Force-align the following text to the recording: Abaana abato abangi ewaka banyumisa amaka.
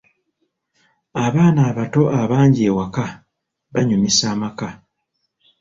Abaana 1.25 1.59
abato 1.69 2.01
abangi 2.21 2.61
ewaka 2.69 3.05
banyumisa 3.73 4.23
amaka. 4.33 4.67